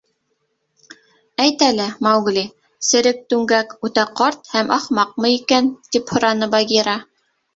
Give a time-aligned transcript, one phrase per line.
[1.43, 2.45] —Әйт әле, Маугли,
[2.87, 6.99] Серек Түңгәк үтә ҡарт һәм ахмаҡмы икән?— тип һораны Багира.